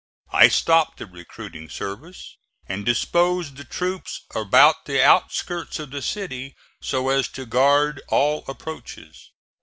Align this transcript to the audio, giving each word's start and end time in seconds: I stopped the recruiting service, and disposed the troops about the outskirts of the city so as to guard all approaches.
I 0.33 0.47
stopped 0.47 0.97
the 0.97 1.05
recruiting 1.05 1.69
service, 1.69 2.35
and 2.65 2.83
disposed 2.83 3.55
the 3.55 3.63
troops 3.63 4.21
about 4.33 4.85
the 4.87 4.99
outskirts 4.99 5.77
of 5.77 5.91
the 5.91 6.01
city 6.01 6.55
so 6.81 7.09
as 7.09 7.27
to 7.37 7.45
guard 7.45 8.01
all 8.07 8.43
approaches. 8.47 9.29